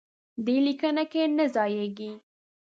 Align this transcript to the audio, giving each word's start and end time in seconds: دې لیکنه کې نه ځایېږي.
دې 0.45 0.57
لیکنه 0.65 1.03
کې 1.11 1.21
نه 1.37 1.45
ځایېږي. 1.55 2.11